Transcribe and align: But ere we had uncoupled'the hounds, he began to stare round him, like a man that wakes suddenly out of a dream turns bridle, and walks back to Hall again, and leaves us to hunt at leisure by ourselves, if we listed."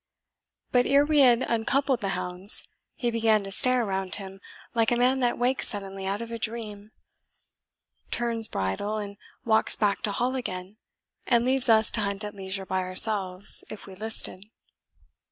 But 0.71 0.87
ere 0.87 1.05
we 1.05 1.19
had 1.19 1.41
uncoupled'the 1.43 2.07
hounds, 2.17 2.67
he 2.95 3.11
began 3.11 3.43
to 3.43 3.51
stare 3.51 3.85
round 3.85 4.15
him, 4.15 4.41
like 4.73 4.91
a 4.91 4.95
man 4.95 5.19
that 5.19 5.37
wakes 5.37 5.67
suddenly 5.67 6.07
out 6.07 6.23
of 6.23 6.31
a 6.31 6.39
dream 6.39 6.89
turns 8.09 8.47
bridle, 8.47 8.97
and 8.97 9.15
walks 9.45 9.75
back 9.75 10.01
to 10.01 10.11
Hall 10.11 10.35
again, 10.35 10.77
and 11.27 11.45
leaves 11.45 11.69
us 11.69 11.91
to 11.91 12.01
hunt 12.01 12.23
at 12.23 12.33
leisure 12.33 12.65
by 12.65 12.79
ourselves, 12.79 13.63
if 13.69 13.85
we 13.85 13.93
listed." 13.93 14.47